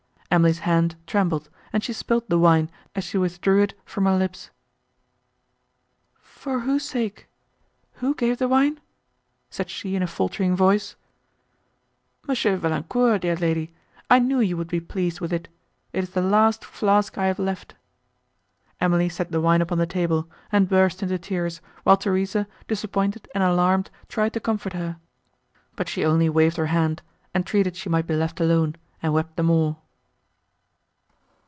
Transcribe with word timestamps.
Emily's 0.33 0.59
hand 0.59 0.95
trembled, 1.07 1.49
and 1.73 1.83
she 1.83 1.91
spilt 1.91 2.29
the 2.29 2.39
wine 2.39 2.71
as 2.95 3.03
she 3.03 3.17
withdrew 3.17 3.63
it 3.63 3.73
from 3.83 4.05
her 4.05 4.15
lips. 4.15 4.49
"For 6.21 6.61
whose 6.61 6.85
sake!—who 6.85 8.15
gave 8.15 8.37
the 8.37 8.47
wine?" 8.47 8.79
said 9.49 9.69
she 9.69 9.93
in 9.93 10.01
a 10.01 10.07
faltering 10.07 10.55
voice. 10.55 10.95
"M. 12.29 12.33
Valancourt, 12.57 13.23
dear 13.23 13.35
lady. 13.35 13.73
I 14.09 14.19
knew 14.19 14.39
you 14.39 14.55
would 14.55 14.69
be 14.69 14.79
pleased 14.79 15.19
with 15.19 15.33
it. 15.33 15.49
It 15.91 16.01
is 16.05 16.11
the 16.11 16.21
last 16.21 16.63
flask 16.63 17.17
I 17.17 17.25
have 17.25 17.37
left." 17.37 17.75
Emily 18.79 19.09
set 19.09 19.33
the 19.33 19.41
wine 19.41 19.61
upon 19.61 19.79
the 19.79 19.85
table, 19.85 20.29
and 20.49 20.69
burst 20.69 21.03
into 21.03 21.19
tears, 21.19 21.59
while 21.83 21.97
Theresa, 21.97 22.47
disappointed 22.69 23.27
and 23.35 23.43
alarmed, 23.43 23.89
tried 24.07 24.31
to 24.31 24.39
comfort 24.39 24.71
her; 24.71 24.95
but 25.75 25.89
she 25.89 26.05
only 26.05 26.29
waved 26.29 26.55
her 26.55 26.67
hand, 26.67 27.01
entreated 27.35 27.75
she 27.75 27.89
might 27.89 28.07
be 28.07 28.15
left 28.15 28.39
alone, 28.39 28.77
and 29.03 29.11
wept 29.11 29.35
the 29.35 29.43
more. 29.43 29.75